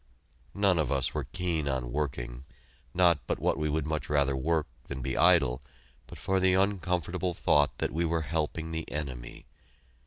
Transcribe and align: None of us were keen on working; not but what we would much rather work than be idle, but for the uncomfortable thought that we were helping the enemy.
None 0.55 0.79
of 0.79 0.91
us 0.91 1.13
were 1.13 1.25
keen 1.25 1.67
on 1.67 1.91
working; 1.91 2.43
not 2.91 3.19
but 3.27 3.37
what 3.37 3.59
we 3.59 3.69
would 3.69 3.85
much 3.85 4.09
rather 4.09 4.35
work 4.35 4.65
than 4.87 5.03
be 5.03 5.15
idle, 5.15 5.61
but 6.07 6.17
for 6.17 6.39
the 6.39 6.55
uncomfortable 6.55 7.35
thought 7.35 7.77
that 7.77 7.93
we 7.93 8.03
were 8.03 8.21
helping 8.21 8.71
the 8.71 8.91
enemy. 8.91 9.45